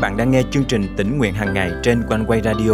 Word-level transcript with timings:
bạn 0.00 0.16
đang 0.16 0.30
nghe 0.30 0.42
chương 0.50 0.64
trình 0.64 0.94
tỉnh 0.96 1.18
nguyện 1.18 1.34
hàng 1.34 1.54
ngày 1.54 1.70
trên 1.82 2.02
quanh 2.08 2.24
quay 2.26 2.40
radio 2.44 2.72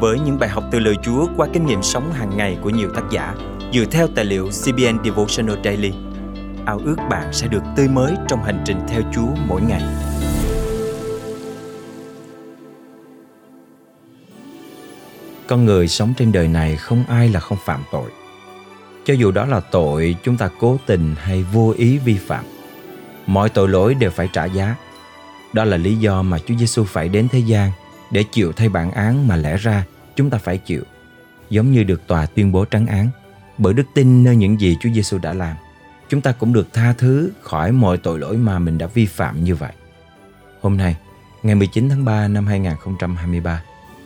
với 0.00 0.18
những 0.20 0.38
bài 0.38 0.48
học 0.48 0.64
từ 0.72 0.78
lời 0.78 0.94
Chúa 1.02 1.26
qua 1.36 1.48
kinh 1.52 1.66
nghiệm 1.66 1.82
sống 1.82 2.12
hàng 2.12 2.36
ngày 2.36 2.58
của 2.62 2.70
nhiều 2.70 2.90
tác 2.94 3.02
giả 3.10 3.34
dựa 3.72 3.84
theo 3.84 4.08
tài 4.14 4.24
liệu 4.24 4.48
CBN 4.48 5.04
Devotional 5.04 5.56
Daily. 5.64 5.92
Ao 6.66 6.80
ước 6.84 6.96
bạn 7.10 7.32
sẽ 7.32 7.48
được 7.48 7.62
tươi 7.76 7.88
mới 7.88 8.14
trong 8.28 8.42
hành 8.42 8.62
trình 8.64 8.80
theo 8.88 9.02
Chúa 9.14 9.28
mỗi 9.48 9.60
ngày. 9.62 9.82
Con 15.46 15.64
người 15.64 15.88
sống 15.88 16.14
trên 16.16 16.32
đời 16.32 16.48
này 16.48 16.76
không 16.76 17.04
ai 17.08 17.28
là 17.28 17.40
không 17.40 17.58
phạm 17.64 17.80
tội. 17.92 18.10
Cho 19.04 19.14
dù 19.14 19.30
đó 19.30 19.46
là 19.46 19.60
tội 19.60 20.16
chúng 20.22 20.36
ta 20.36 20.48
cố 20.60 20.78
tình 20.86 21.14
hay 21.18 21.42
vô 21.52 21.74
ý 21.76 21.98
vi 21.98 22.14
phạm, 22.14 22.44
mọi 23.26 23.48
tội 23.48 23.68
lỗi 23.68 23.94
đều 23.94 24.10
phải 24.10 24.28
trả 24.32 24.44
giá 24.44 24.76
đó 25.56 25.64
là 25.64 25.76
lý 25.76 25.96
do 25.96 26.22
mà 26.22 26.38
Chúa 26.38 26.54
Giêsu 26.54 26.84
phải 26.84 27.08
đến 27.08 27.28
thế 27.28 27.38
gian 27.38 27.70
để 28.10 28.24
chịu 28.32 28.52
thay 28.52 28.68
bản 28.68 28.90
án 28.90 29.28
mà 29.28 29.36
lẽ 29.36 29.56
ra 29.56 29.84
chúng 30.16 30.30
ta 30.30 30.38
phải 30.38 30.58
chịu, 30.58 30.82
giống 31.50 31.72
như 31.72 31.82
được 31.82 32.06
tòa 32.06 32.26
tuyên 32.26 32.52
bố 32.52 32.64
trắng 32.64 32.86
án. 32.86 33.08
Bởi 33.58 33.74
đức 33.74 33.86
tin 33.94 34.24
nơi 34.24 34.36
những 34.36 34.60
gì 34.60 34.76
Chúa 34.80 34.90
Giêsu 34.90 35.18
đã 35.18 35.32
làm, 35.32 35.56
chúng 36.08 36.20
ta 36.20 36.32
cũng 36.32 36.52
được 36.52 36.72
tha 36.72 36.92
thứ 36.98 37.30
khỏi 37.40 37.72
mọi 37.72 37.98
tội 37.98 38.18
lỗi 38.18 38.36
mà 38.36 38.58
mình 38.58 38.78
đã 38.78 38.86
vi 38.86 39.06
phạm 39.06 39.44
như 39.44 39.54
vậy. 39.54 39.72
Hôm 40.60 40.76
nay, 40.76 40.96
ngày 41.42 41.54
19 41.54 41.88
tháng 41.88 42.04
3 42.04 42.28
năm 42.28 42.46
2023, 42.46 43.62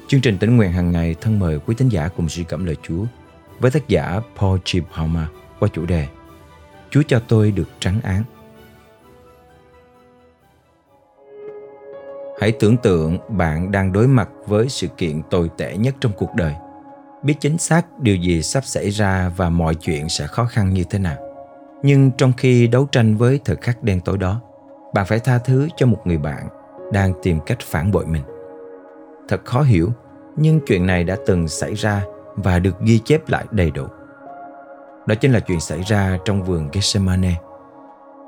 chương 0.08 0.20
trình 0.20 0.38
tỉnh 0.38 0.56
nguyện 0.56 0.72
hàng 0.72 0.92
ngày 0.92 1.14
thân 1.20 1.38
mời 1.38 1.58
quý 1.66 1.74
thính 1.78 1.88
giả 1.88 2.08
cùng 2.08 2.28
suy 2.28 2.44
cảm 2.44 2.64
lời 2.64 2.76
Chúa 2.82 3.04
với 3.60 3.70
tác 3.70 3.88
giả 3.88 4.20
Paul 4.40 4.58
Chip 4.64 4.84
Palmer 4.96 5.24
qua 5.58 5.68
chủ 5.72 5.86
đề 5.86 6.06
Chúa 6.90 7.02
cho 7.08 7.22
tôi 7.28 7.50
được 7.50 7.68
trắng 7.80 8.00
án. 8.02 8.22
Hãy 12.40 12.52
tưởng 12.52 12.76
tượng 12.76 13.18
bạn 13.28 13.70
đang 13.72 13.92
đối 13.92 14.06
mặt 14.08 14.28
với 14.46 14.68
sự 14.68 14.86
kiện 14.86 15.22
tồi 15.30 15.50
tệ 15.56 15.76
nhất 15.76 15.94
trong 16.00 16.12
cuộc 16.16 16.34
đời. 16.34 16.54
Biết 17.22 17.34
chính 17.40 17.58
xác 17.58 17.98
điều 17.98 18.16
gì 18.16 18.42
sắp 18.42 18.64
xảy 18.64 18.90
ra 18.90 19.32
và 19.36 19.50
mọi 19.50 19.74
chuyện 19.74 20.08
sẽ 20.08 20.26
khó 20.26 20.44
khăn 20.44 20.74
như 20.74 20.84
thế 20.90 20.98
nào. 20.98 21.16
Nhưng 21.82 22.10
trong 22.10 22.32
khi 22.36 22.66
đấu 22.66 22.88
tranh 22.92 23.16
với 23.16 23.40
thời 23.44 23.56
khắc 23.56 23.82
đen 23.82 24.00
tối 24.00 24.18
đó, 24.18 24.40
bạn 24.94 25.06
phải 25.06 25.18
tha 25.18 25.38
thứ 25.38 25.68
cho 25.76 25.86
một 25.86 25.98
người 26.04 26.18
bạn 26.18 26.48
đang 26.92 27.12
tìm 27.22 27.40
cách 27.46 27.58
phản 27.60 27.90
bội 27.90 28.06
mình. 28.06 28.22
Thật 29.28 29.44
khó 29.44 29.62
hiểu, 29.62 29.88
nhưng 30.36 30.60
chuyện 30.66 30.86
này 30.86 31.04
đã 31.04 31.16
từng 31.26 31.48
xảy 31.48 31.74
ra 31.74 32.02
và 32.34 32.58
được 32.58 32.80
ghi 32.80 32.98
chép 32.98 33.28
lại 33.28 33.44
đầy 33.50 33.70
đủ. 33.70 33.86
Đó 35.06 35.14
chính 35.14 35.32
là 35.32 35.40
chuyện 35.40 35.60
xảy 35.60 35.80
ra 35.80 36.18
trong 36.24 36.42
vườn 36.42 36.68
Gethsemane. 36.72 37.34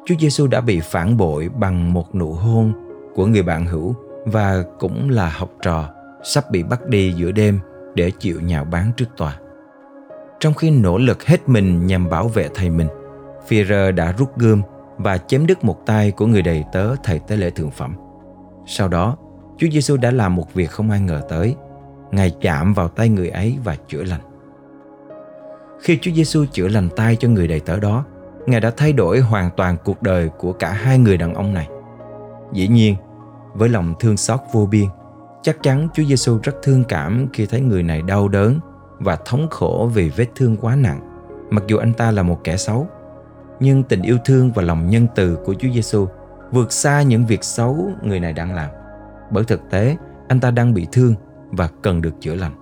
Chúa 0.06 0.14
Giêsu 0.20 0.46
đã 0.46 0.60
bị 0.60 0.80
phản 0.80 1.16
bội 1.16 1.48
bằng 1.48 1.92
một 1.92 2.14
nụ 2.14 2.32
hôn 2.32 2.72
của 3.14 3.26
người 3.26 3.42
bạn 3.42 3.66
hữu 3.66 3.94
và 4.24 4.64
cũng 4.78 5.10
là 5.10 5.28
học 5.28 5.50
trò 5.62 5.88
sắp 6.22 6.50
bị 6.50 6.62
bắt 6.62 6.86
đi 6.86 7.12
giữa 7.12 7.32
đêm 7.32 7.60
để 7.94 8.10
chịu 8.10 8.40
nhạo 8.40 8.64
bán 8.64 8.92
trước 8.96 9.06
tòa. 9.16 9.38
Trong 10.40 10.54
khi 10.54 10.70
nỗ 10.70 10.98
lực 10.98 11.24
hết 11.24 11.48
mình 11.48 11.86
nhằm 11.86 12.10
bảo 12.10 12.28
vệ 12.28 12.48
thầy 12.54 12.70
mình, 12.70 12.88
Führer 13.48 13.94
đã 13.94 14.12
rút 14.12 14.38
gươm 14.38 14.62
và 14.96 15.18
chém 15.18 15.46
đứt 15.46 15.64
một 15.64 15.86
tay 15.86 16.10
của 16.10 16.26
người 16.26 16.42
đầy 16.42 16.64
tớ 16.72 16.94
thầy 17.04 17.18
tế 17.18 17.36
lễ 17.36 17.50
thượng 17.50 17.70
phẩm. 17.70 17.94
Sau 18.66 18.88
đó, 18.88 19.16
Chúa 19.58 19.66
Giêsu 19.72 19.96
đã 19.96 20.10
làm 20.10 20.36
một 20.36 20.54
việc 20.54 20.70
không 20.70 20.90
ai 20.90 21.00
ngờ 21.00 21.22
tới. 21.28 21.56
Ngài 22.10 22.32
chạm 22.40 22.74
vào 22.74 22.88
tay 22.88 23.08
người 23.08 23.28
ấy 23.28 23.58
và 23.64 23.76
chữa 23.88 24.02
lành. 24.02 24.20
Khi 25.80 25.98
Chúa 26.02 26.10
Giêsu 26.14 26.44
chữa 26.52 26.68
lành 26.68 26.88
tay 26.96 27.16
cho 27.16 27.28
người 27.28 27.48
đầy 27.48 27.60
tớ 27.60 27.80
đó, 27.80 28.04
Ngài 28.46 28.60
đã 28.60 28.72
thay 28.76 28.92
đổi 28.92 29.20
hoàn 29.20 29.50
toàn 29.56 29.76
cuộc 29.84 30.02
đời 30.02 30.28
của 30.28 30.52
cả 30.52 30.72
hai 30.72 30.98
người 30.98 31.16
đàn 31.16 31.34
ông 31.34 31.54
này. 31.54 31.68
Dĩ 32.52 32.68
nhiên, 32.68 32.96
với 33.54 33.68
lòng 33.68 33.94
thương 34.00 34.16
xót 34.16 34.40
vô 34.52 34.66
biên, 34.66 34.86
chắc 35.42 35.62
chắn 35.62 35.88
Chúa 35.94 36.04
Giêsu 36.04 36.38
rất 36.42 36.52
thương 36.62 36.84
cảm 36.84 37.26
khi 37.32 37.46
thấy 37.46 37.60
người 37.60 37.82
này 37.82 38.02
đau 38.02 38.28
đớn 38.28 38.60
và 38.98 39.16
thống 39.24 39.46
khổ 39.50 39.90
vì 39.94 40.08
vết 40.08 40.26
thương 40.34 40.56
quá 40.56 40.76
nặng, 40.76 41.00
mặc 41.50 41.64
dù 41.66 41.76
anh 41.76 41.92
ta 41.92 42.10
là 42.10 42.22
một 42.22 42.40
kẻ 42.44 42.56
xấu. 42.56 42.86
Nhưng 43.60 43.82
tình 43.82 44.02
yêu 44.02 44.18
thương 44.24 44.52
và 44.52 44.62
lòng 44.62 44.90
nhân 44.90 45.06
từ 45.14 45.36
của 45.44 45.54
Chúa 45.54 45.68
Giêsu 45.74 46.06
vượt 46.52 46.72
xa 46.72 47.02
những 47.02 47.26
việc 47.26 47.44
xấu 47.44 47.90
người 48.02 48.20
này 48.20 48.32
đang 48.32 48.54
làm. 48.54 48.70
Bởi 49.30 49.44
thực 49.44 49.70
tế, 49.70 49.96
anh 50.28 50.40
ta 50.40 50.50
đang 50.50 50.74
bị 50.74 50.86
thương 50.92 51.14
và 51.50 51.68
cần 51.82 52.02
được 52.02 52.20
chữa 52.20 52.34
lành. 52.34 52.52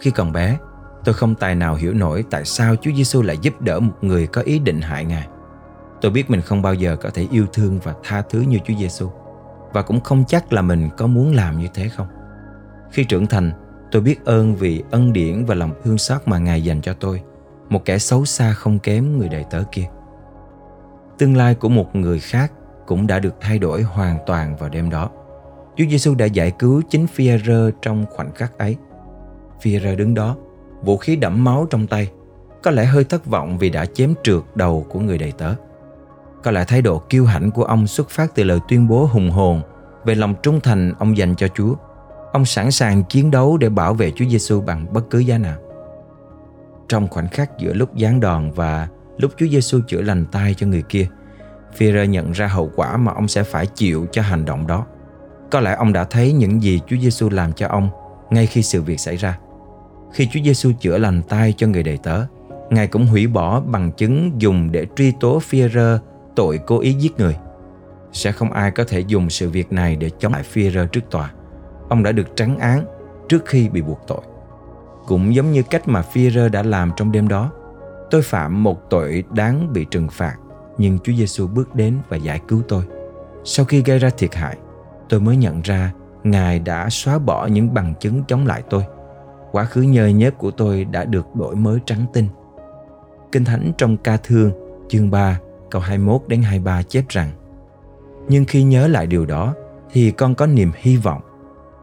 Khi 0.00 0.10
còn 0.10 0.32
bé, 0.32 0.58
tôi 1.04 1.14
không 1.14 1.34
tài 1.34 1.54
nào 1.54 1.74
hiểu 1.74 1.94
nổi 1.94 2.24
tại 2.30 2.44
sao 2.44 2.76
Chúa 2.76 2.90
Giêsu 2.96 3.22
lại 3.22 3.38
giúp 3.38 3.60
đỡ 3.60 3.80
một 3.80 3.94
người 4.00 4.26
có 4.26 4.42
ý 4.42 4.58
định 4.58 4.80
hại 4.80 5.04
Ngài. 5.04 5.28
Tôi 6.02 6.10
biết 6.10 6.30
mình 6.30 6.40
không 6.40 6.62
bao 6.62 6.74
giờ 6.74 6.96
có 6.96 7.10
thể 7.10 7.26
yêu 7.30 7.46
thương 7.52 7.78
và 7.82 7.94
tha 8.04 8.22
thứ 8.22 8.40
như 8.40 8.58
Chúa 8.64 8.74
Giêsu 8.78 9.08
và 9.72 9.82
cũng 9.82 10.00
không 10.00 10.24
chắc 10.28 10.52
là 10.52 10.62
mình 10.62 10.88
có 10.96 11.06
muốn 11.06 11.34
làm 11.34 11.58
như 11.58 11.66
thế 11.74 11.88
không. 11.88 12.06
Khi 12.90 13.04
trưởng 13.04 13.26
thành, 13.26 13.52
tôi 13.90 14.02
biết 14.02 14.24
ơn 14.24 14.54
vì 14.54 14.82
ân 14.90 15.12
điển 15.12 15.44
và 15.44 15.54
lòng 15.54 15.72
thương 15.84 15.98
xót 15.98 16.20
mà 16.26 16.38
Ngài 16.38 16.64
dành 16.64 16.80
cho 16.80 16.94
tôi, 16.94 17.22
một 17.68 17.84
kẻ 17.84 17.98
xấu 17.98 18.24
xa 18.24 18.52
không 18.52 18.78
kém 18.78 19.18
người 19.18 19.28
đầy 19.28 19.44
tớ 19.50 19.62
kia. 19.72 19.86
Tương 21.18 21.36
lai 21.36 21.54
của 21.54 21.68
một 21.68 21.96
người 21.96 22.18
khác 22.18 22.52
cũng 22.86 23.06
đã 23.06 23.18
được 23.18 23.34
thay 23.40 23.58
đổi 23.58 23.82
hoàn 23.82 24.18
toàn 24.26 24.56
vào 24.56 24.68
đêm 24.68 24.90
đó. 24.90 25.10
Chúa 25.76 25.84
Giêsu 25.90 26.14
đã 26.14 26.26
giải 26.26 26.50
cứu 26.50 26.82
chính 26.90 27.06
Phi-rơ 27.06 27.70
trong 27.82 28.06
khoảnh 28.10 28.32
khắc 28.34 28.58
ấy. 28.58 28.76
Phi-rơ 29.60 29.96
đứng 29.96 30.14
đó, 30.14 30.36
vũ 30.82 30.96
khí 30.96 31.16
đẫm 31.16 31.44
máu 31.44 31.66
trong 31.70 31.86
tay, 31.86 32.10
có 32.62 32.70
lẽ 32.70 32.84
hơi 32.84 33.04
thất 33.04 33.26
vọng 33.26 33.58
vì 33.58 33.70
đã 33.70 33.86
chém 33.86 34.14
trượt 34.22 34.42
đầu 34.54 34.86
của 34.88 35.00
người 35.00 35.18
đầy 35.18 35.32
tớ. 35.32 35.54
Có 36.42 36.50
lẽ 36.50 36.64
thái 36.64 36.82
độ 36.82 36.98
kiêu 36.98 37.24
hãnh 37.24 37.50
của 37.50 37.64
ông 37.64 37.86
xuất 37.86 38.10
phát 38.10 38.34
từ 38.34 38.44
lời 38.44 38.58
tuyên 38.68 38.88
bố 38.88 39.08
hùng 39.12 39.30
hồn 39.30 39.62
về 40.04 40.14
lòng 40.14 40.34
trung 40.42 40.60
thành 40.60 40.92
ông 40.98 41.16
dành 41.16 41.34
cho 41.36 41.48
Chúa. 41.48 41.74
Ông 42.32 42.44
sẵn 42.44 42.70
sàng 42.70 43.04
chiến 43.04 43.30
đấu 43.30 43.56
để 43.56 43.68
bảo 43.68 43.94
vệ 43.94 44.10
Chúa 44.10 44.24
Giêsu 44.24 44.60
bằng 44.60 44.92
bất 44.92 45.10
cứ 45.10 45.18
giá 45.18 45.38
nào. 45.38 45.56
Trong 46.88 47.08
khoảnh 47.08 47.28
khắc 47.28 47.58
giữa 47.58 47.72
lúc 47.72 47.90
giáng 47.98 48.20
đòn 48.20 48.50
và 48.50 48.88
lúc 49.18 49.32
Chúa 49.36 49.46
Giêsu 49.46 49.80
chữa 49.88 50.00
lành 50.00 50.26
tay 50.32 50.54
cho 50.54 50.66
người 50.66 50.82
kia, 50.82 51.08
Führer 51.78 52.04
nhận 52.04 52.32
ra 52.32 52.46
hậu 52.46 52.70
quả 52.76 52.96
mà 52.96 53.12
ông 53.12 53.28
sẽ 53.28 53.42
phải 53.42 53.66
chịu 53.66 54.06
cho 54.12 54.22
hành 54.22 54.44
động 54.44 54.66
đó. 54.66 54.86
Có 55.50 55.60
lẽ 55.60 55.74
ông 55.74 55.92
đã 55.92 56.04
thấy 56.04 56.32
những 56.32 56.62
gì 56.62 56.80
Chúa 56.86 56.96
Giêsu 56.96 57.30
làm 57.30 57.52
cho 57.52 57.68
ông 57.68 57.88
ngay 58.30 58.46
khi 58.46 58.62
sự 58.62 58.82
việc 58.82 59.00
xảy 59.00 59.16
ra. 59.16 59.38
Khi 60.12 60.28
Chúa 60.32 60.40
Giêsu 60.44 60.72
chữa 60.80 60.98
lành 60.98 61.22
tay 61.22 61.54
cho 61.56 61.66
người 61.66 61.82
đầy 61.82 61.98
tớ, 62.02 62.24
Ngài 62.70 62.86
cũng 62.86 63.06
hủy 63.06 63.26
bỏ 63.26 63.60
bằng 63.60 63.92
chứng 63.92 64.32
dùng 64.38 64.72
để 64.72 64.86
truy 64.96 65.12
tố 65.20 65.38
Führer 65.38 65.98
tội 66.36 66.60
cố 66.66 66.80
ý 66.80 66.92
giết 66.92 67.12
người. 67.18 67.36
Sẽ 68.12 68.32
không 68.32 68.52
ai 68.52 68.70
có 68.70 68.84
thể 68.84 69.00
dùng 69.00 69.30
sự 69.30 69.50
việc 69.50 69.72
này 69.72 69.96
để 69.96 70.10
chống 70.18 70.32
lại 70.32 70.44
Führer 70.52 70.86
trước 70.86 71.10
tòa. 71.10 71.32
Ông 71.88 72.02
đã 72.02 72.12
được 72.12 72.36
trắng 72.36 72.58
án 72.58 72.84
trước 73.28 73.46
khi 73.46 73.68
bị 73.68 73.82
buộc 73.82 74.00
tội. 74.06 74.20
Cũng 75.06 75.34
giống 75.34 75.52
như 75.52 75.62
cách 75.62 75.88
mà 75.88 76.04
Führer 76.12 76.50
đã 76.50 76.62
làm 76.62 76.90
trong 76.96 77.12
đêm 77.12 77.28
đó. 77.28 77.50
Tôi 78.10 78.22
phạm 78.22 78.62
một 78.62 78.90
tội 78.90 79.24
đáng 79.30 79.72
bị 79.72 79.86
trừng 79.90 80.08
phạt, 80.10 80.36
nhưng 80.78 80.98
Chúa 80.98 81.12
Giêsu 81.12 81.46
bước 81.46 81.74
đến 81.74 81.98
và 82.08 82.16
giải 82.16 82.40
cứu 82.48 82.62
tôi. 82.68 82.84
Sau 83.44 83.66
khi 83.66 83.82
gây 83.82 83.98
ra 83.98 84.10
thiệt 84.10 84.34
hại, 84.34 84.56
tôi 85.08 85.20
mới 85.20 85.36
nhận 85.36 85.62
ra 85.62 85.92
Ngài 86.24 86.58
đã 86.58 86.88
xóa 86.90 87.18
bỏ 87.18 87.46
những 87.46 87.74
bằng 87.74 87.94
chứng 88.00 88.24
chống 88.28 88.46
lại 88.46 88.62
tôi. 88.70 88.84
Quá 89.52 89.64
khứ 89.64 89.82
nhơ 89.82 90.06
nhớp 90.06 90.38
của 90.38 90.50
tôi 90.50 90.84
đã 90.84 91.04
được 91.04 91.34
đổi 91.34 91.56
mới 91.56 91.78
trắng 91.86 92.06
tinh. 92.12 92.28
Kinh 93.32 93.44
Thánh 93.44 93.72
trong 93.78 93.96
ca 93.96 94.16
thương 94.16 94.52
chương 94.88 95.10
3 95.10 95.38
câu 95.72 95.82
21 95.82 96.22
đến 96.26 96.42
23 96.42 96.82
chép 96.82 97.04
rằng 97.08 97.30
Nhưng 98.28 98.44
khi 98.44 98.62
nhớ 98.62 98.88
lại 98.88 99.06
điều 99.06 99.26
đó 99.26 99.54
thì 99.90 100.10
con 100.10 100.34
có 100.34 100.46
niềm 100.46 100.72
hy 100.76 100.96
vọng 100.96 101.20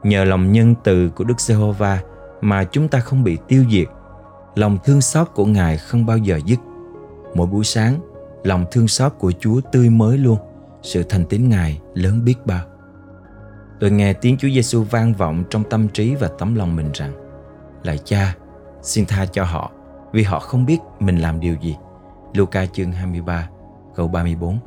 nhờ 0.04 0.24
lòng 0.24 0.52
nhân 0.52 0.76
từ 0.84 1.10
của 1.10 1.24
Đức 1.24 1.40
Giê-hô-va 1.40 2.00
mà 2.42 2.64
chúng 2.64 2.88
ta 2.88 3.00
không 3.00 3.24
bị 3.24 3.38
tiêu 3.48 3.64
diệt. 3.72 3.88
Lòng 4.56 4.78
thương 4.84 5.02
xót 5.02 5.28
của 5.34 5.46
Ngài 5.46 5.78
không 5.78 6.06
bao 6.06 6.18
giờ 6.18 6.40
dứt. 6.46 6.60
Mỗi 7.36 7.48
buổi 7.48 7.64
sáng, 7.64 8.00
lòng 8.44 8.66
thương 8.72 8.88
xót 8.88 9.14
của 9.20 9.32
Chúa 9.40 9.62
tươi 9.72 9.90
mới 9.90 10.18
luôn. 10.18 10.38
Sự 10.82 11.04
thành 11.04 11.26
tín 11.26 11.50
Ngài 11.50 11.82
lớn 11.94 12.26
biết 12.26 12.36
bao. 12.46 12.66
Tôi 13.80 13.92
nghe 13.92 14.14
tiếng 14.14 14.38
Chúa 14.38 14.50
Giêsu 14.50 14.84
vang 14.84 15.14
vọng 15.14 15.44
trong 15.50 15.64
tâm 15.70 15.88
trí 15.88 16.16
và 16.16 16.30
tấm 16.40 16.56
lòng 16.56 16.76
mình 16.76 16.90
rằng 16.94 17.14
Lạy 17.84 17.98
cha, 18.06 18.36
xin 18.82 19.06
tha 19.06 19.26
cho 19.26 19.44
họ 19.44 19.72
vì 20.12 20.24
họ 20.24 20.40
không 20.40 20.66
biết 20.66 20.78
mình 21.00 21.18
làm 21.18 21.40
điều 21.40 21.56
gì. 21.62 21.76
Luca 22.34 22.66
chương 22.66 22.92
23 22.92 23.50
câu 24.00 24.08
34 24.08 24.58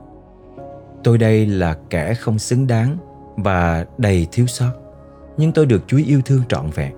Tôi 1.05 1.19
đây 1.19 1.47
là 1.47 1.77
kẻ 1.91 2.15
không 2.15 2.39
xứng 2.39 2.67
đáng 2.67 2.97
và 3.37 3.87
đầy 3.99 4.27
thiếu 4.33 4.47
sót 4.47 4.73
Nhưng 5.37 5.53
tôi 5.53 5.67
được 5.67 5.83
Chúa 5.87 5.97
yêu 6.07 6.21
thương 6.25 6.43
trọn 6.49 6.71
vẹn. 6.75 6.93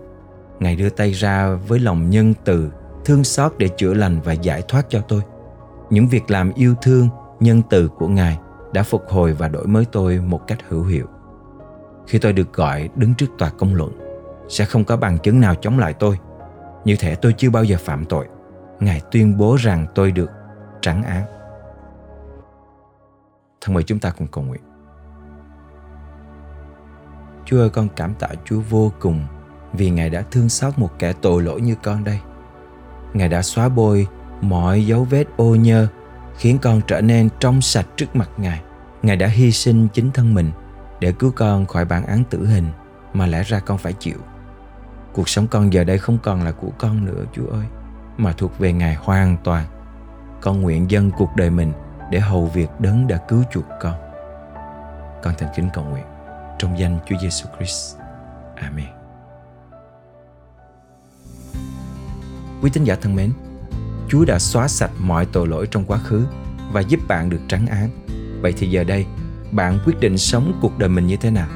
Ngài 0.60 0.76
đưa 0.76 0.88
tay 0.88 1.10
ra 1.10 1.54
với 1.54 1.78
lòng 1.78 2.10
nhân 2.10 2.34
từ 2.44 2.70
Thương 3.04 3.24
xót 3.24 3.52
để 3.58 3.68
chữa 3.68 3.94
lành 3.94 4.20
và 4.20 4.32
giải 4.32 4.62
thoát 4.68 4.86
cho 4.88 5.00
tôi. 5.00 5.20
Những 5.90 6.08
việc 6.08 6.30
làm 6.30 6.52
yêu 6.54 6.74
thương, 6.82 7.08
nhân 7.40 7.62
từ 7.70 7.88
của 7.88 8.08
Ngài 8.08 8.38
Đã 8.72 8.82
phục 8.82 9.02
hồi 9.08 9.32
và 9.32 9.48
đổi 9.48 9.66
mới 9.66 9.84
tôi 9.92 10.18
một 10.18 10.46
cách 10.46 10.58
hữu 10.68 10.84
hiệu. 10.84 11.06
Khi 12.06 12.18
tôi 12.18 12.32
được 12.32 12.52
gọi 12.52 12.88
đứng 12.96 13.14
trước 13.14 13.28
tòa 13.38 13.50
công 13.50 13.74
luận 13.74 13.92
Sẽ 14.48 14.64
không 14.64 14.84
có 14.84 14.96
bằng 14.96 15.18
chứng 15.18 15.40
nào 15.40 15.54
chống 15.54 15.78
lại 15.78 15.92
tôi. 15.92 16.18
Như 16.84 16.96
thể 16.96 17.14
tôi 17.14 17.34
chưa 17.36 17.50
bao 17.50 17.64
giờ 17.64 17.76
phạm 17.80 18.04
tội 18.04 18.26
Ngài 18.80 19.00
tuyên 19.10 19.38
bố 19.38 19.56
rằng 19.56 19.86
tôi 19.94 20.10
được 20.10 20.30
trắng 20.80 21.02
án. 21.02 21.33
Thân 23.64 23.74
mời 23.74 23.82
chúng 23.82 23.98
ta 23.98 24.10
cùng 24.10 24.26
cầu 24.26 24.44
nguyện. 24.44 24.60
Chúa 27.44 27.60
ơi 27.60 27.70
con 27.70 27.88
cảm 27.96 28.14
tạ 28.14 28.28
Chúa 28.44 28.60
vô 28.60 28.92
cùng 29.00 29.26
vì 29.72 29.90
Ngài 29.90 30.10
đã 30.10 30.22
thương 30.30 30.48
xót 30.48 30.78
một 30.78 30.90
kẻ 30.98 31.12
tội 31.12 31.42
lỗi 31.42 31.60
như 31.60 31.74
con 31.82 32.04
đây. 32.04 32.20
Ngài 33.14 33.28
đã 33.28 33.42
xóa 33.42 33.68
bôi 33.68 34.06
mọi 34.40 34.86
dấu 34.86 35.04
vết 35.04 35.24
ô 35.36 35.54
nhơ 35.54 35.86
khiến 36.36 36.58
con 36.62 36.80
trở 36.86 37.00
nên 37.00 37.28
trong 37.40 37.60
sạch 37.60 37.86
trước 37.96 38.16
mặt 38.16 38.30
Ngài. 38.36 38.62
Ngài 39.02 39.16
đã 39.16 39.26
hy 39.26 39.52
sinh 39.52 39.88
chính 39.88 40.10
thân 40.10 40.34
mình 40.34 40.50
để 41.00 41.12
cứu 41.12 41.32
con 41.36 41.66
khỏi 41.66 41.84
bản 41.84 42.06
án 42.06 42.24
tử 42.30 42.46
hình 42.46 42.66
mà 43.12 43.26
lẽ 43.26 43.42
ra 43.42 43.60
con 43.60 43.78
phải 43.78 43.92
chịu. 43.92 44.18
Cuộc 45.12 45.28
sống 45.28 45.46
con 45.46 45.72
giờ 45.72 45.84
đây 45.84 45.98
không 45.98 46.18
còn 46.22 46.42
là 46.42 46.52
của 46.52 46.70
con 46.78 47.04
nữa 47.04 47.24
Chúa 47.32 47.46
ơi, 47.46 47.64
mà 48.18 48.32
thuộc 48.32 48.58
về 48.58 48.72
Ngài 48.72 48.94
hoàn 48.94 49.36
toàn. 49.44 49.64
Con 50.40 50.60
nguyện 50.60 50.90
dâng 50.90 51.10
cuộc 51.10 51.36
đời 51.36 51.50
mình 51.50 51.72
để 52.10 52.20
hầu 52.20 52.46
việc 52.46 52.68
đấng 52.78 53.06
đã 53.06 53.16
cứu 53.16 53.42
chuộc 53.52 53.64
con. 53.80 53.94
Con 55.22 55.34
thành 55.38 55.48
kính 55.56 55.68
cầu 55.74 55.84
nguyện 55.84 56.04
trong 56.58 56.78
danh 56.78 56.98
Chúa 57.06 57.16
Giêsu 57.22 57.46
Christ. 57.56 57.96
Amen. 58.56 58.86
Quý 62.62 62.70
tín 62.72 62.84
giả 62.84 62.96
thân 63.00 63.16
mến, 63.16 63.32
Chúa 64.08 64.24
đã 64.24 64.38
xóa 64.38 64.68
sạch 64.68 64.90
mọi 64.98 65.26
tội 65.26 65.46
lỗi 65.46 65.68
trong 65.70 65.84
quá 65.84 65.98
khứ 65.98 66.26
và 66.72 66.80
giúp 66.80 67.00
bạn 67.08 67.30
được 67.30 67.40
trắng 67.48 67.66
án. 67.66 67.90
Vậy 68.42 68.52
thì 68.56 68.70
giờ 68.70 68.84
đây, 68.84 69.06
bạn 69.52 69.78
quyết 69.84 70.00
định 70.00 70.18
sống 70.18 70.58
cuộc 70.60 70.78
đời 70.78 70.88
mình 70.88 71.06
như 71.06 71.16
thế 71.16 71.30
nào? 71.30 71.48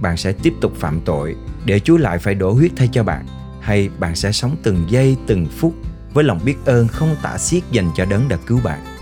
Bạn 0.00 0.16
sẽ 0.16 0.32
tiếp 0.32 0.52
tục 0.60 0.72
phạm 0.76 1.00
tội 1.04 1.36
để 1.64 1.80
Chúa 1.80 1.96
lại 1.96 2.18
phải 2.18 2.34
đổ 2.34 2.52
huyết 2.52 2.72
thay 2.76 2.88
cho 2.92 3.04
bạn 3.04 3.26
hay 3.60 3.90
bạn 3.98 4.14
sẽ 4.14 4.32
sống 4.32 4.56
từng 4.62 4.84
giây 4.88 5.16
từng 5.26 5.46
phút 5.46 5.74
với 6.14 6.24
lòng 6.24 6.40
biết 6.44 6.56
ơn 6.64 6.88
không 6.88 7.16
tả 7.22 7.38
xiết 7.38 7.62
dành 7.70 7.90
cho 7.96 8.04
đấng 8.04 8.28
đã 8.28 8.36
cứu 8.46 8.60
bạn. 8.64 8.97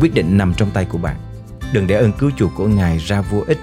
Quyết 0.00 0.14
định 0.14 0.38
nằm 0.38 0.54
trong 0.56 0.70
tay 0.74 0.86
của 0.90 0.98
bạn. 0.98 1.16
Đừng 1.72 1.86
để 1.86 1.94
ơn 1.94 2.12
cứu 2.18 2.30
chuộc 2.38 2.50
của 2.56 2.66
Ngài 2.66 2.98
ra 2.98 3.20
vô 3.20 3.42
ích. 3.46 3.58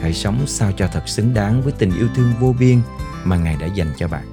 Hãy 0.00 0.12
sống 0.12 0.38
sao 0.46 0.72
cho 0.76 0.88
thật 0.92 1.08
xứng 1.08 1.34
đáng 1.34 1.62
với 1.62 1.72
tình 1.78 1.92
yêu 1.98 2.08
thương 2.14 2.32
vô 2.40 2.54
biên 2.60 2.80
mà 3.24 3.36
Ngài 3.36 3.56
đã 3.60 3.66
dành 3.66 3.92
cho 3.98 4.08
bạn. 4.08 4.24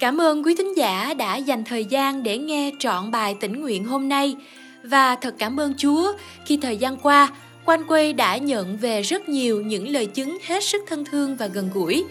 Cảm 0.00 0.20
ơn 0.20 0.44
quý 0.44 0.54
thính 0.58 0.76
giả 0.76 1.14
đã 1.14 1.36
dành 1.36 1.64
thời 1.64 1.84
gian 1.84 2.22
để 2.22 2.38
nghe 2.38 2.70
trọn 2.78 3.10
bài 3.10 3.36
tĩnh 3.40 3.60
nguyện 3.60 3.84
hôm 3.84 4.08
nay 4.08 4.36
và 4.84 5.16
thật 5.16 5.34
cảm 5.38 5.60
ơn 5.60 5.74
Chúa, 5.76 6.12
khi 6.46 6.58
thời 6.62 6.76
gian 6.76 6.96
qua, 6.96 7.28
Quan 7.64 7.84
Quê 7.84 8.12
đã 8.12 8.36
nhận 8.36 8.76
về 8.76 9.02
rất 9.02 9.28
nhiều 9.28 9.62
những 9.62 9.88
lời 9.88 10.06
chứng 10.06 10.38
hết 10.46 10.64
sức 10.64 10.82
thân 10.88 11.04
thương 11.04 11.36
và 11.36 11.46
gần 11.46 11.70
gũi. 11.74 12.04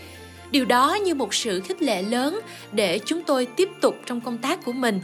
Điều 0.51 0.65
đó 0.65 0.97
như 1.06 1.15
một 1.15 1.33
sự 1.33 1.59
khích 1.59 1.81
lệ 1.81 2.01
lớn 2.01 2.39
để 2.71 2.99
chúng 3.06 3.23
tôi 3.23 3.45
tiếp 3.45 3.69
tục 3.81 3.95
trong 4.06 4.21
công 4.21 4.38
tác 4.38 4.65
của 4.65 4.73
mình. 4.73 4.99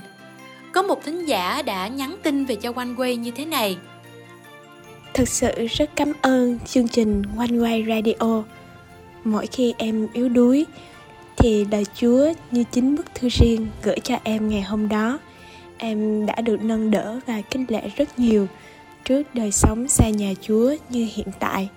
Có 0.71 0.81
một 0.81 1.03
thính 1.05 1.25
giả 1.25 1.61
đã 1.61 1.87
nhắn 1.87 2.17
tin 2.23 2.45
về 2.45 2.55
cho 2.55 2.73
One 2.75 2.85
Way 2.85 3.15
như 3.15 3.31
thế 3.31 3.45
này. 3.45 3.77
thực 5.13 5.27
sự 5.27 5.67
rất 5.69 5.89
cảm 5.95 6.13
ơn 6.21 6.59
chương 6.59 6.87
trình 6.87 7.23
One 7.37 7.47
Way 7.47 7.87
Radio. 7.87 8.43
Mỗi 9.23 9.47
khi 9.47 9.73
em 9.77 10.07
yếu 10.13 10.29
đuối, 10.29 10.65
thì 11.37 11.65
lời 11.71 11.85
Chúa 11.95 12.33
như 12.51 12.63
chính 12.71 12.95
bức 12.95 13.05
thư 13.15 13.27
riêng 13.31 13.67
gửi 13.83 13.99
cho 14.03 14.15
em 14.23 14.49
ngày 14.49 14.61
hôm 14.61 14.89
đó. 14.89 15.19
Em 15.77 16.25
đã 16.25 16.41
được 16.41 16.63
nâng 16.63 16.91
đỡ 16.91 17.19
và 17.25 17.41
kinh 17.41 17.65
lệ 17.67 17.89
rất 17.95 18.19
nhiều 18.19 18.47
trước 19.05 19.23
đời 19.33 19.51
sống 19.51 19.87
xa 19.87 20.09
nhà 20.09 20.33
Chúa 20.41 20.75
như 20.89 21.07
hiện 21.13 21.27
tại. 21.39 21.69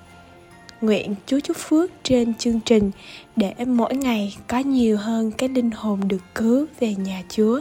Nguyện 0.81 1.15
Chúa 1.27 1.41
chúc 1.41 1.57
phước 1.57 1.91
trên 2.03 2.35
chương 2.35 2.61
trình 2.61 2.91
để 3.37 3.55
mỗi 3.67 3.95
ngày 3.95 4.37
có 4.49 4.59
nhiều 4.59 4.97
hơn 4.97 5.31
cái 5.31 5.49
linh 5.49 5.71
hồn 5.71 6.01
được 6.09 6.23
cứu 6.35 6.67
về 6.81 6.95
nhà 6.95 7.23
Chúa. 7.29 7.61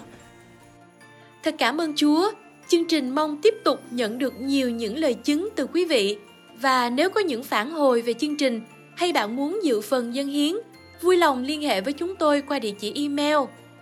Thật 1.43 1.55
cảm 1.57 1.81
ơn 1.81 1.93
Chúa. 1.95 2.31
Chương 2.67 2.85
trình 2.85 3.09
mong 3.09 3.37
tiếp 3.41 3.55
tục 3.63 3.79
nhận 3.91 4.17
được 4.17 4.33
nhiều 4.39 4.69
những 4.69 4.97
lời 4.97 5.13
chứng 5.13 5.49
từ 5.55 5.67
quý 5.73 5.85
vị. 5.85 6.17
Và 6.55 6.89
nếu 6.89 7.09
có 7.09 7.21
những 7.21 7.43
phản 7.43 7.71
hồi 7.71 8.01
về 8.01 8.13
chương 8.13 8.37
trình 8.37 8.61
hay 8.95 9.13
bạn 9.13 9.35
muốn 9.35 9.59
dự 9.63 9.81
phần 9.81 10.15
dân 10.15 10.27
hiến, 10.27 10.55
vui 11.01 11.17
lòng 11.17 11.43
liên 11.43 11.61
hệ 11.61 11.81
với 11.81 11.93
chúng 11.93 12.15
tôi 12.15 12.41
qua 12.41 12.59
địa 12.59 12.73
chỉ 12.79 12.93
email 12.95 13.37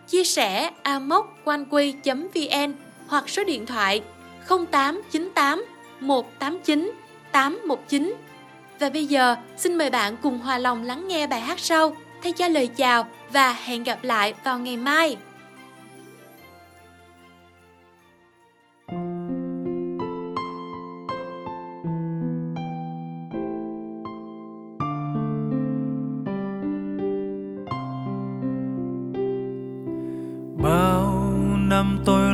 chia 0.08 0.24
sẻ 0.24 0.72
amoconeway.vn 0.84 2.74
hoặc 3.08 3.30
số 3.30 3.44
điện 3.44 3.66
thoại 3.66 4.02
0898 4.48 5.66
189 6.00 6.92
819. 7.32 8.16
Và 8.80 8.90
bây 8.90 9.06
giờ, 9.06 9.36
xin 9.58 9.78
mời 9.78 9.90
bạn 9.90 10.18
cùng 10.22 10.40
hòa 10.40 10.58
lòng 10.58 10.84
lắng 10.84 11.08
nghe 11.08 11.28
bài 11.28 11.42
hát 11.42 11.60
sau, 11.60 11.96
thay 12.24 12.32
cho 12.32 12.48
lời 12.48 12.68
chào 12.68 13.08
và 13.34 13.54
hẹn 13.54 13.84
gặp 13.84 14.04
lại 14.04 14.34
vào 14.44 14.60
ngày 14.60 14.78
mai. 14.78 15.18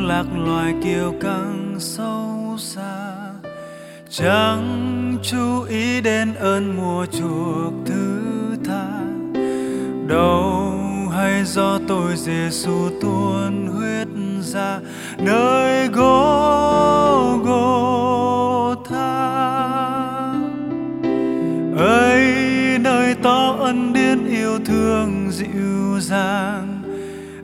Lạc 0.00 0.26
loài 0.36 0.74
kiều 0.84 1.14
căng 1.20 1.76
sâu 1.78 2.56
xa. 2.58 3.12
Chẳng 4.10 5.18
chú 5.22 5.62
ý 5.62 6.00
đến 6.00 6.34
ơn 6.34 6.76
mùa 6.76 7.06
chuộc 7.06 7.72
thứ 7.86 8.20
tha. 8.64 8.88
Đâu 10.08 10.72
hay 11.12 11.44
do 11.44 11.78
tôi 11.88 12.16
Giêsu 12.16 12.90
tuôn 13.00 13.66
huyết 13.66 14.08
ra, 14.40 14.80
nơi 15.18 15.88
gỗ 15.88 17.38
gỗ 17.44 18.74
tha. 18.88 19.16
Ơi 21.78 22.24
nơi 22.80 23.14
to 23.22 23.56
ân 23.60 23.92
điên 23.92 24.28
yêu 24.28 24.58
thương 24.64 25.30
dịu 25.30 26.00
dàng 26.00 26.85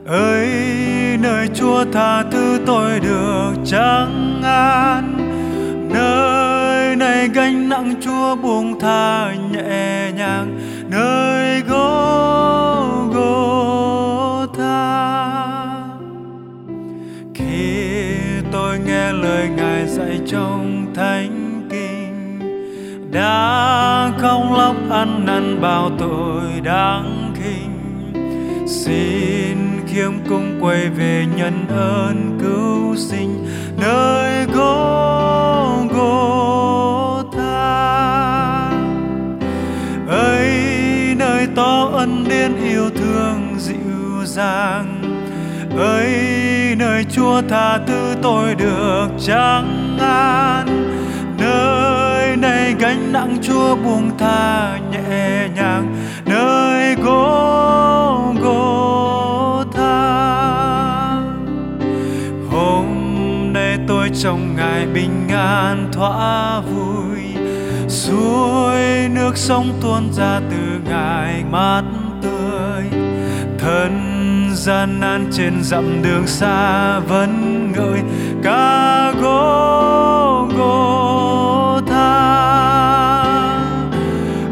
ơi, 0.05 0.47
nơi 1.21 1.47
chúa 1.53 1.85
tha 1.93 2.23
thứ 2.31 2.59
tôi 2.65 2.99
được 2.99 3.53
trắng 3.65 4.41
an. 4.43 5.17
Nơi 5.93 6.95
này 6.95 7.29
gánh 7.33 7.69
nặng 7.69 7.93
chúa 8.01 8.35
buông 8.35 8.79
tha 8.79 9.33
nhẹ 9.51 10.11
nhàng. 10.15 10.59
Nơi 10.89 11.61
gô 11.61 12.03
gô 13.13 14.45
tha 14.57 15.63
khi 17.33 17.83
tôi 18.51 18.79
nghe 18.79 19.11
lời 19.13 19.49
ngài 19.57 19.87
dạy 19.87 20.19
trong 20.27 20.85
thánh 20.95 21.61
kinh, 21.69 22.39
đã 23.11 24.11
không 24.17 24.53
lóc 24.57 24.75
ăn 24.89 25.25
năn 25.25 25.61
bao 25.61 25.89
tội 25.99 26.61
đáng 26.63 27.33
khinh. 27.35 27.69
Xin 28.67 29.62
khiêm 29.93 30.11
cung 30.29 30.57
quay 30.61 30.89
về 30.89 31.25
nhân 31.37 31.67
ơn 31.77 32.37
cứu 32.41 32.95
sinh 32.95 33.47
nơi 33.81 34.45
gỗ 34.45 35.85
gỗ 35.95 37.23
tha. 37.33 38.69
Ấy 40.07 40.51
nơi 41.17 41.47
to 41.55 41.89
ân 41.93 42.25
điên 42.29 42.51
yêu 42.63 42.89
thương 42.89 43.55
dịu 43.57 44.25
dàng, 44.25 45.01
ấy 45.77 46.15
nơi 46.77 47.05
chúa 47.11 47.41
tha 47.49 47.77
thứ 47.87 48.15
tôi 48.21 48.55
được 48.55 49.07
trắng 49.19 49.97
an, 50.01 50.67
nơi 51.39 52.35
này 52.37 52.75
gánh 52.79 53.13
nặng 53.13 53.37
chúa 53.41 53.75
buông 53.75 54.11
tha 54.17 54.77
nhẹ 54.91 55.47
nhàng, 55.55 55.95
nơi 56.25 56.95
gỗ 56.95 58.33
gỗ 58.41 58.92
trong 64.21 64.55
ngài 64.55 64.85
bình 64.85 65.27
an 65.29 65.89
thỏa 65.93 66.59
vui. 66.59 67.19
Suối 67.87 68.79
nước 69.09 69.37
sông 69.37 69.73
tuôn 69.81 70.13
ra 70.13 70.41
từ 70.51 70.79
ngài 70.89 71.43
mát 71.51 71.83
tươi. 72.21 72.83
Thân 73.59 74.49
gian 74.53 74.99
nan 74.99 75.27
trên 75.31 75.63
dặm 75.63 76.01
đường 76.03 76.27
xa 76.27 76.99
vẫn 76.99 77.71
ngợi 77.71 77.99
ca 78.43 79.11
gô 79.21 80.47
gô 80.57 81.81
tha. 81.87 82.43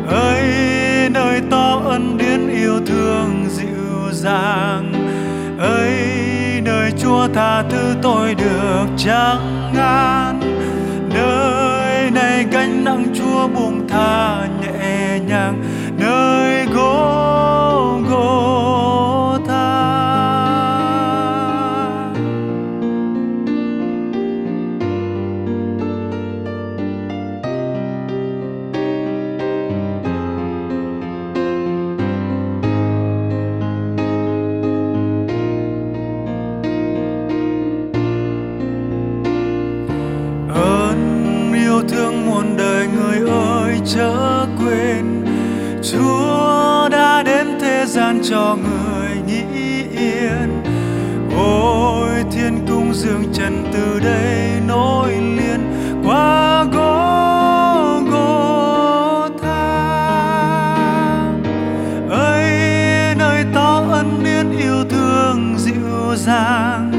Ơi 0.07 0.43
nơi 1.11 1.41
to 1.51 1.81
ân 1.85 2.17
điển 2.17 2.49
yêu 2.49 2.79
thương 2.85 3.45
dịu 3.49 4.11
dàng. 4.11 4.50
Chẳng 9.05 9.71
trắng 9.75 10.39
nơi 11.13 12.11
này 12.11 12.45
gánh 12.51 12.83
nặng 12.83 13.05
chúa 13.15 13.47
buông 13.47 13.80
gian 48.11 48.21
cho 48.29 48.57
người 48.63 49.09
nghĩ 49.27 49.43
yên. 49.97 50.63
Ôi, 51.37 52.09
thiên 52.31 52.65
cung 52.67 52.93
dương 52.93 53.23
trần 53.33 53.65
từ 53.73 53.99
đây 53.99 54.51
nối 54.67 55.11
liền 55.11 55.59
qua 56.05 56.63
gỗ 56.63 58.01
gỗ 58.11 59.27
tha 59.41 59.71
ơi 62.09 62.51
nơi 63.17 63.45
to 63.53 63.83
ân 63.91 64.23
điển 64.23 64.59
yêu 64.59 64.85
thương 64.89 65.55
dịu 65.57 66.15
dàng. 66.15 66.91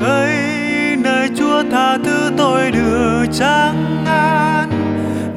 Ơi 0.00 0.34
nơi 1.02 1.28
chúa 1.36 1.62
tha 1.70 1.98
thứ 2.04 2.30
tôi 2.36 2.70
được 2.70 3.26
trắng 3.32 4.04
an 4.06 4.70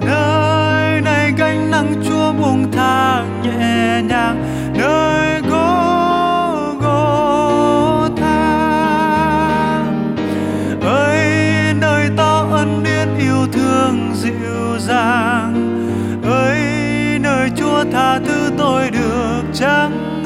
nơi 0.05 1.01
này 1.01 1.33
gánh 1.37 1.71
nặng 1.71 1.93
chúa 2.07 2.33
buông 2.33 2.71
tha 2.71 3.23
nhẹ 3.43 4.01
nhàng. 4.09 4.43
Thương 13.93 14.15
dịu 14.15 14.79
dàng 14.79 15.53
ơi 16.23 16.59
nơi 17.19 17.49
chúa 17.57 17.83
tha 17.91 18.19
thứ 18.19 18.51
tôi 18.57 18.89
được 18.89 19.43
trắng 19.53 20.22